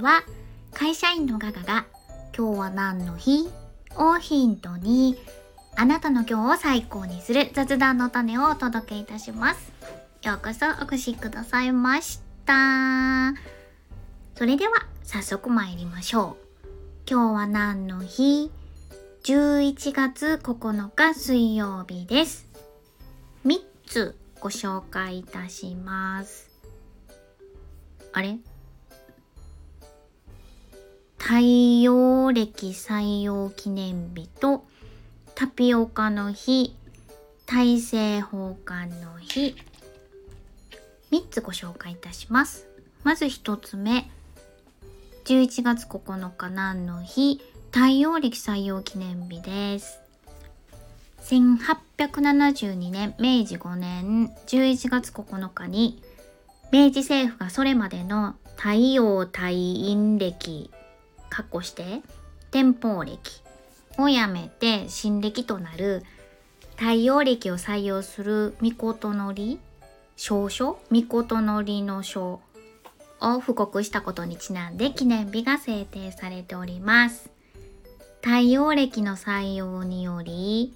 [0.00, 0.22] は
[0.72, 1.86] 会社員のガガが
[2.36, 3.48] 今日は何の日
[3.96, 5.16] をヒントに
[5.76, 9.72] あなたの今日を最高にする雑談の種をお届けいたします
[10.22, 13.34] ようこそお越しくださいました
[14.36, 14.74] それでは
[15.04, 16.68] 早速参りましょう
[17.08, 18.50] 今日は何の日
[19.24, 22.48] 11月9日水曜日です
[23.44, 26.50] 3つご紹介いたします
[28.12, 28.38] あれ
[31.20, 31.34] 太
[31.82, 34.64] 陽暦採用記念日と
[35.36, 36.74] タピオカの日
[37.46, 39.54] 大政奉還の日
[41.12, 42.66] 3つご紹介いたします。
[43.04, 44.10] まず1つ目
[45.26, 50.00] 11月9日何の日太陽暦採用記念日です。
[51.24, 56.02] 1872年明治5年11月9日に
[56.72, 60.70] 明治政府がそれまでの太陽太陰暦
[61.30, 62.02] 括弧して
[62.50, 63.18] 天保暦
[63.98, 66.02] をやめて新暦となる。
[66.76, 69.58] 太陽暦を採用する御事のり。
[70.16, 72.42] 証書御事のりの書
[73.22, 77.30] を布告したことにちなんで記念日が制定されております。
[78.20, 80.74] 太陽暦の採用により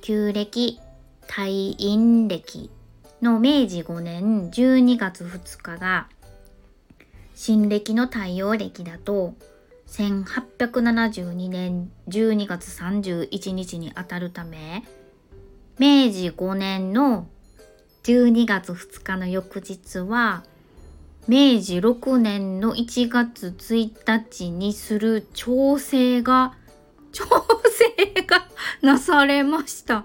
[0.00, 0.80] 旧暦
[1.22, 1.42] 太
[1.78, 2.70] 陰暦
[3.20, 4.50] の明治5年。
[4.50, 6.08] 12月2日が
[7.34, 9.34] 新暦の太陽暦だと
[9.90, 14.84] 1872年12月31日にあたるため
[15.78, 17.26] 明治5年の
[18.04, 20.44] 12月2日の翌日は
[21.26, 26.54] 明治6年の1月1日にする調整が
[27.12, 28.46] 調整が
[28.82, 30.04] なされました。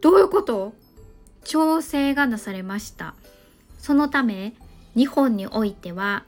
[0.00, 0.74] どういうこと？
[1.42, 3.14] 調整がなされました。
[3.78, 4.54] そのため
[4.94, 6.24] 日本においては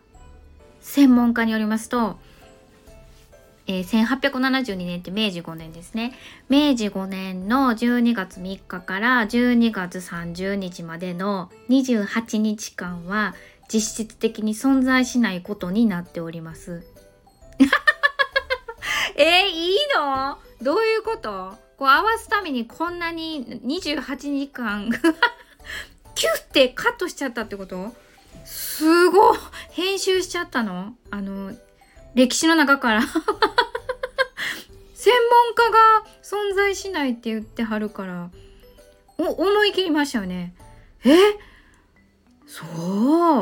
[0.89, 2.19] 専門家によりますと、
[3.67, 6.15] えー、1872年って明治5年ですね。
[6.49, 13.35] 明治5年の12月3日から12月30日までの28日間は
[13.71, 16.83] 実質的に存在しないことになっております。
[19.15, 20.39] えー、いいの？
[20.63, 21.55] どういうこと？
[21.77, 24.91] こう合わすためにこんなに28時間
[26.15, 27.95] キュッてカットしちゃったってこと？
[28.51, 29.39] すごい
[29.71, 30.95] 編集しちゃったの？
[31.11, 31.53] あの、
[32.15, 33.21] 歴史の中から専門
[35.55, 35.79] 家が
[36.23, 38.31] 存在しないって言ってはるから、
[39.19, 40.55] 思い切りましたよね。
[41.05, 41.15] え？
[42.47, 42.65] そ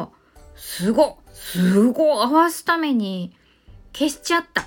[0.02, 0.10] う。
[0.56, 1.18] すご。
[1.32, 2.22] すご。
[2.22, 3.32] 合わすために
[3.92, 4.66] 消しちゃった。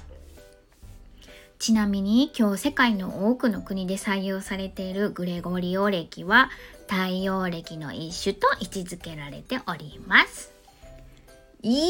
[1.58, 6.50] ちなみに今日世界の多くの国で採用されているグレゴリオ暦は
[6.90, 10.52] 太陽暦の一種と位置づけられております。
[11.62, 11.84] いや、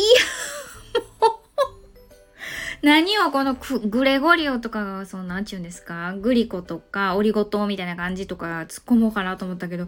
[2.84, 6.14] 何をこのグレゴリオとかがそんなんちゅうんですか？
[6.16, 9.88] グリコとかオリゴ糖みたいな感じとか突っ込もうかなと思ったけど、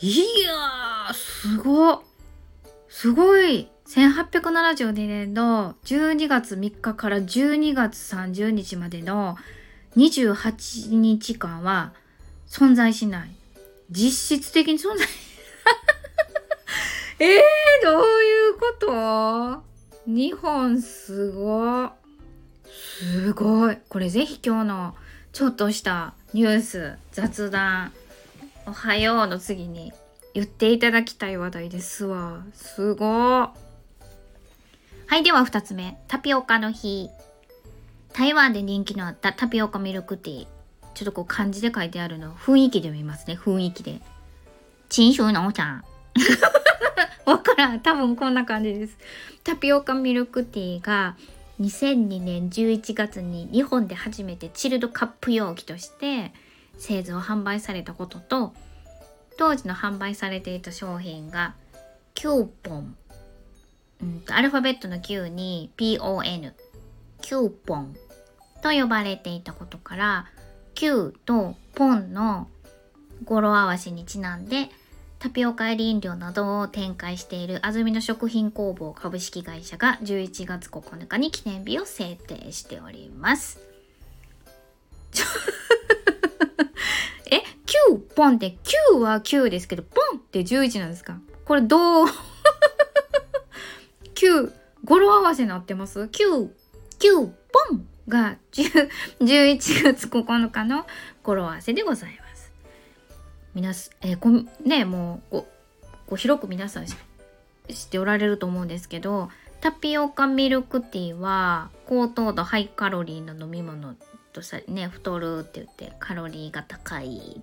[0.00, 2.04] いや、すご
[2.88, 9.36] すごい !1872 年の12月3日から12月30日までの
[9.96, 11.92] 28日間は
[12.48, 13.30] 存在しない。
[13.92, 15.06] 実質的に存在
[17.20, 17.40] えー、
[17.84, 19.62] どういうこと？
[20.06, 21.90] 日本すご
[22.66, 23.76] すごい。
[23.88, 24.94] これぜひ今日の
[25.32, 27.92] ちょっとしたニュース、雑談、
[28.66, 29.92] おはようの次に
[30.34, 32.42] 言っていただきたい話題ですわ。
[32.54, 33.52] すごは
[35.16, 35.98] い、では2つ目。
[36.08, 37.10] タピオカの日。
[38.14, 40.46] 台湾で人気のあったタピオカミルクティー。
[40.94, 43.34] ちょっとこう漢字で書いてあるの雰囲気で見ますね。
[43.34, 44.00] 雰囲気で。
[44.88, 45.84] 陳州のおさん。
[47.24, 47.80] わからん。
[47.80, 48.98] 多分こんな感じです。
[49.44, 51.16] タピオカミルクティーが
[51.60, 56.32] 2002年11月に日本で初めてチルドカップ容器として
[56.78, 58.52] 製造販売されたことと
[59.38, 61.54] 当時の販売されていた商品が
[62.14, 62.96] キューポン、
[64.02, 66.52] うん、アルファベットの Q に PON
[67.20, 67.96] キューポン
[68.62, 70.26] と呼ばれていたことから
[70.82, 72.48] Q とポンの
[73.24, 74.68] 語呂合わせにちなんで
[75.20, 83.60] タピオカや飲料などを展開している安曇野食品工房株式会社が11月9日に記念日を制定しております。
[87.30, 87.36] え
[87.92, 88.56] ?9 ポンって
[88.90, 91.16] 9は9ですけどポンって11なんですか？
[91.44, 92.06] これどう
[94.16, 94.52] ?9
[94.82, 96.50] 語呂合わせになってます ?9、
[96.98, 97.28] 9ポ
[97.72, 100.86] ンが11月9日の
[101.22, 102.22] 語呂合わせでございます。
[103.54, 104.30] 皆す、えー、こ
[104.66, 105.46] ねもうこ
[106.12, 106.96] う広く皆さん知っ
[107.90, 109.28] ておられると思うんですけど
[109.60, 113.94] タピオカミルクティーは高糖度ハイカロリーの飲み物
[114.32, 117.40] とさね太るって言ってカロリーが高い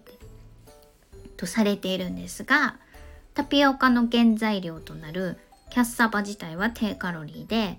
[1.37, 2.77] とされているんですが
[3.33, 5.37] タピオカの原材料となる
[5.69, 7.77] キャッサバ自体は低カロリーで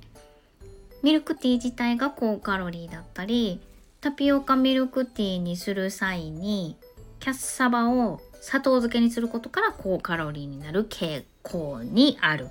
[1.02, 3.60] ミルクティー自体が高カロリーだったり
[4.00, 6.76] タピオカミルクティーにする際に
[7.20, 12.48] キャッサバを砂糖漬けにすることから高カロリーになる傾向にある。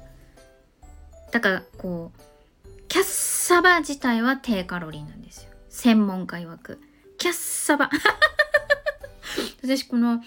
[1.31, 2.22] だからこう
[2.88, 5.50] キャッサバ自体は低カロリーなんですよ。
[5.69, 6.80] 専門家曰く。
[7.18, 7.90] キャッサバ。
[9.62, 10.22] 私この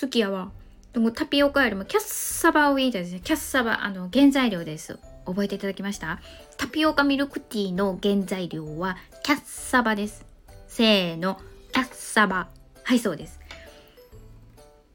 [0.00, 0.50] 好きやわ。
[0.92, 3.20] でもタピオカよりもキャッサバを言いたいですね。
[3.22, 4.98] キャッサバ、あの、原材料です。
[5.26, 6.20] 覚えていただきました？
[6.56, 10.24] タピオカミルクティーの原材料はキャッサバです。
[10.68, 11.38] せーの、
[11.72, 12.48] キャッサバ。
[12.82, 13.40] はい、そうです。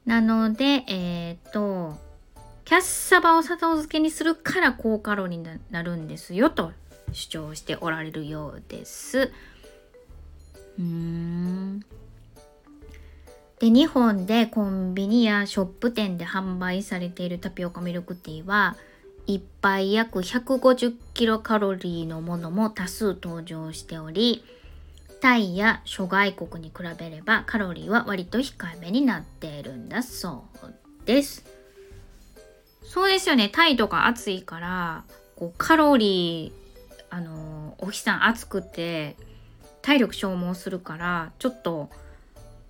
[0.06, 1.96] なので、えっ、と、
[2.64, 6.72] キャッサバを砂糖漬けにするから高カロリーになるんですよと
[7.12, 9.32] 主張しておられるようです。
[10.78, 11.80] うーん。
[13.58, 18.76] で、日本でコンビニやショップ店で販売されているタピオカミルクティーは、
[19.26, 24.44] 1杯約150キロカロリーのものも多数登場しており、
[25.20, 31.44] タイや諸外国に比べればカロリーは割と控えめになっているんだそうです。
[32.82, 33.48] そうですよね。
[33.48, 35.04] タイとか暑いから、
[35.36, 39.16] こうカロリー、あのお日さん暑くて
[39.82, 41.88] 体力消耗するから、ちょっと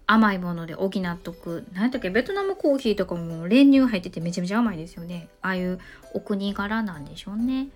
[0.06, 1.64] 甘いもので補っとく。
[1.72, 2.10] 何だっけ？
[2.10, 5.28] ベトナムコーヒーとかも練乳入っててめちゃめちゃ甘いですよね。
[5.40, 5.78] ああいう
[6.14, 7.68] お国柄なんでしょうね。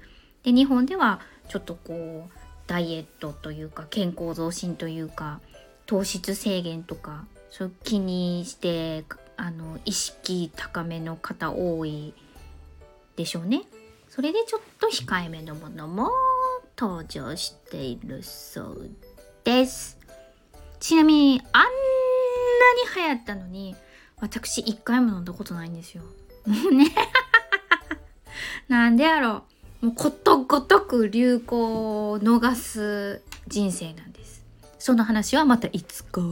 [0.42, 2.30] で、日本ではちょっとこう、
[2.66, 5.40] ダイエットというか健康増進というか
[5.86, 9.04] 糖質制限とかそう気にして
[9.36, 12.12] あの意識高めの方多い
[13.14, 13.62] でしょうね。
[14.08, 16.10] それでちょっと控えめのものも
[16.76, 18.90] 登場しているそう
[19.44, 19.96] です。
[20.80, 21.62] ちなみにあん
[22.56, 23.76] に流行ったのに
[24.20, 26.02] 私一回も飲んだことないんですよ。
[26.46, 26.94] ね。
[28.68, 29.56] なんでやろう。
[29.86, 34.44] もうことごとく流行を逃す人生なんです
[34.78, 36.22] その話はまたいつか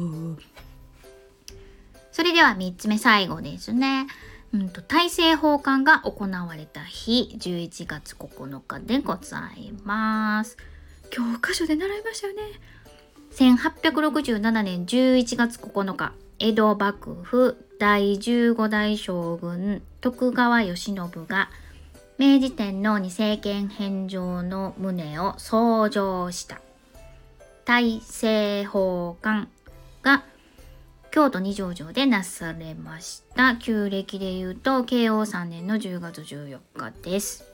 [2.10, 4.06] それでは3つ目最後ですね
[4.52, 10.56] うんと大政奉還が行われた日11月9日でございます
[11.10, 12.42] 教科書で習いましたよね
[13.34, 21.50] 1867年11月9日江戸幕府第15代将軍徳川慶喜が
[22.16, 26.60] 明治天皇に政権返上の旨を奏上した。
[27.64, 29.48] 大政奉還
[30.02, 30.22] が
[31.10, 33.56] 京都二条城でなされました。
[33.56, 37.44] 旧暦で言うと慶応3年の10月14日です。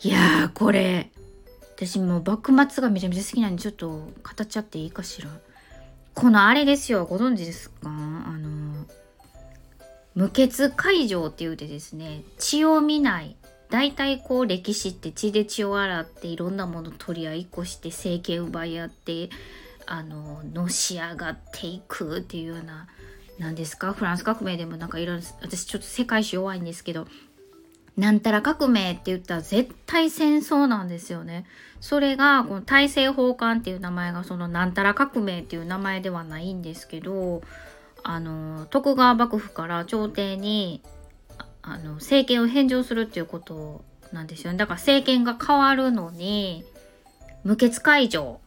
[0.00, 1.10] いやーこれ
[1.84, 4.08] 私もう幕末がめちゃめちゃ好きなんでちょっと語
[4.40, 5.28] っちゃっていいかしら。
[6.14, 7.76] このあれですよご存知ですか？
[7.86, 8.86] あの
[10.14, 12.22] 無血解錠って言うてですね。
[12.38, 13.36] 血を見ない。
[13.70, 19.30] 大体こう歴史って血で血を洗っていろんなもの取り合いっこして政権奪い合って
[19.86, 22.86] あののし上がっていくっていうような
[23.38, 23.92] 何ですか？
[23.92, 27.08] フランス革命でもなんかいろいろ私ちょっと世界史弱いんですけど
[27.96, 31.44] なんたら革命って言ったら絶対戦争なんですよね。
[31.80, 37.42] それがこの大政奉還っていう名前がそのなんたら革命っていう名前ではないんですけど
[38.02, 40.80] あの徳川幕府から朝廷に
[41.60, 44.58] あの政権を返上するっていうことなんですよね。
[44.58, 46.64] だから政権が変わるのに
[47.44, 48.40] 無血解除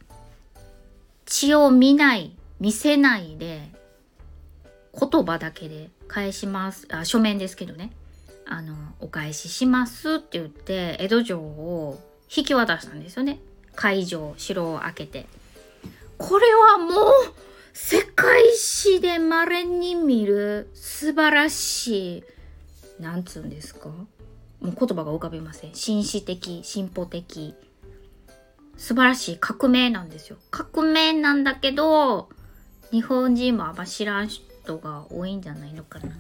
[1.26, 3.70] 血を見ない見せないで
[5.00, 6.88] 言葉だけで返します。
[6.90, 7.92] あ書面ですけどね。
[8.48, 12.00] あのお返ししますって言って江戸城を
[12.36, 13.40] 引き渡したんですよね
[13.76, 15.26] 会場城を開けて
[16.18, 17.12] これはもう
[17.74, 22.24] 世界史で稀に見る素晴らしい、
[23.02, 23.90] なんつうんですか？
[23.90, 24.08] も
[24.62, 25.76] う言葉が浮かびません。
[25.76, 27.54] 紳士的、進歩的。
[28.78, 30.38] 素晴らしい革命なんですよ。
[30.52, 32.30] 革命なんだけど、
[32.92, 36.08] 日本人もあんま知らん人が多いんじゃないのかな。
[36.08, 36.12] っ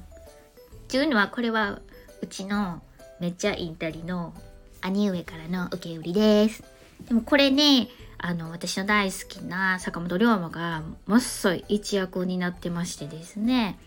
[0.89, 1.79] ていうのは、これは
[2.25, 2.82] うちの
[3.20, 4.34] めっちゃインタリの
[4.82, 6.63] 兄上からの受け売りです。
[7.08, 13.77] でもこれね、あの私の大好きな坂本龍馬がもっそい一役になってましてですね。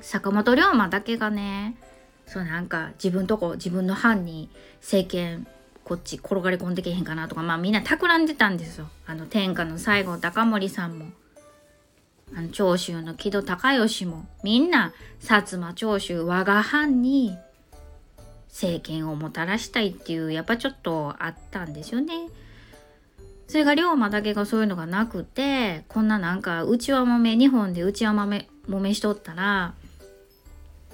[0.00, 1.76] 坂本龍馬だけがね
[2.26, 4.48] そうなんか自分とこ自分の班に
[4.80, 5.46] 政権
[5.84, 8.88] こっち転がり込んでけへんかなとかまあみんな企んでたんですよ。
[9.06, 11.08] あの天下の最後高森さんも。
[12.34, 17.36] あの長州の木戸孝允もみんな薩摩長州我が藩に
[18.48, 22.14] 政権をもたらしたいっていうやっぱちょっとあったんですよね。
[23.48, 29.74] それが龍馬だけがそういうのがなくてこんななんか内輪もめ日本で内輪もめもめしとったら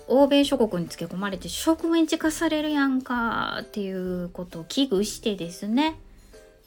[0.08, 6.00] 欧米諸国につけ込まれて植民地化されるやんかっていうことを危惧してですね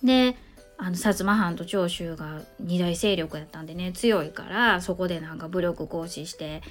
[0.01, 0.37] で
[0.83, 6.61] あの薩摩藩と長州が二大勢力やったんでね強いからそこでなんか武力行使して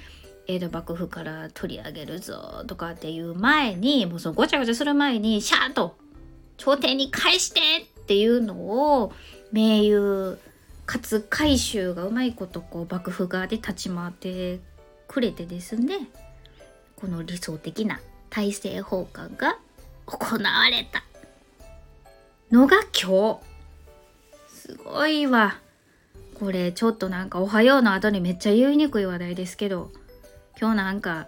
[0.45, 5.95] 江戸幕府から取り上げるぞとかっていう前にもうそのごちゃごちゃする前にシャーと
[6.57, 7.59] 朝廷に返して
[8.03, 8.53] っていうの
[9.01, 9.11] を
[9.51, 10.37] 盟友
[10.85, 14.59] かつ海舟がうまいことこう幕府側で立ち回って
[15.07, 16.07] くれてですね
[16.97, 19.57] この理想的な大政奉還が
[20.05, 21.03] 行われた。
[22.51, 23.52] のが今日。
[24.63, 25.59] すごいわ。
[26.39, 29.91] これちょっとなんか「おはよう」の後にめっちゃ言いにくい話題ですけど
[30.57, 31.27] 今日なんか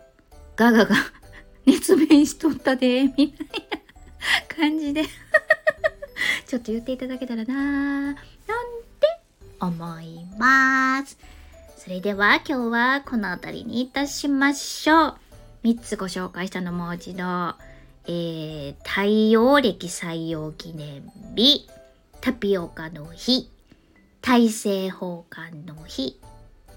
[0.55, 0.95] ガガが
[1.67, 3.47] 熱弁しとったでみたい
[4.49, 5.03] な感じで。
[6.47, 7.53] ちょっと言っていただけたらな。
[8.05, 8.21] なんて
[9.59, 11.17] 思います。
[11.77, 15.15] それでは今日はこの辺りにいたしましょう。
[15.65, 17.55] 3つご紹介したのもう一度。
[18.07, 21.67] えー、太陽暦採用記念日。
[22.25, 23.51] タピオカの日
[24.19, 26.19] 大政奉還の日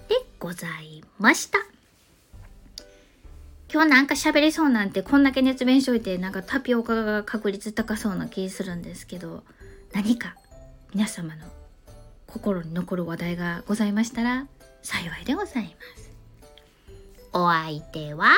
[0.07, 1.57] でございました。
[3.73, 9.43] 今日なんか喋りそうなんてこんだけ熱弁しといてなんかタピオカが確率高そうな気するんですけど
[9.91, 10.35] 何か
[10.93, 11.47] 皆様の
[12.27, 14.45] 心に残る話題がございましたら
[14.83, 16.11] 幸いでございます。
[17.33, 18.35] お相手は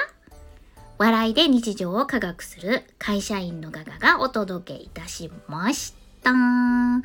[0.97, 6.00] 笑いで日常を科学する会社員のガガがお届けいたしました。
[6.23, 7.03] たん。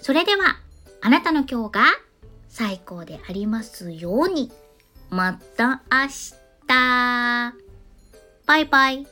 [0.00, 0.56] それでは、
[1.00, 1.84] あなたの今日が
[2.48, 4.50] 最高でありますように。
[5.10, 6.08] また明
[6.66, 7.54] 日。
[8.46, 9.06] バイバイ。